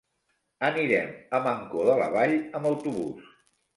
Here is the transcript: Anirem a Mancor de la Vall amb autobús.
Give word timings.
Anirem 0.69 1.11
a 1.39 1.41
Mancor 1.49 1.91
de 1.91 1.99
la 2.03 2.09
Vall 2.17 2.35
amb 2.61 2.71
autobús. 2.71 3.33